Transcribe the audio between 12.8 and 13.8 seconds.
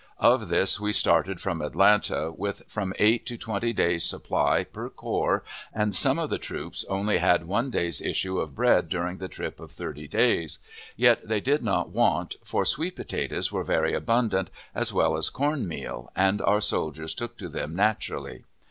potatoes were